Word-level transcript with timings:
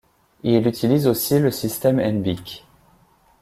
Il 0.41 0.65
utilise 0.65 1.05
aussi 1.05 1.37
le 1.37 1.51
système 1.51 1.99
Hennebique. 1.99 2.65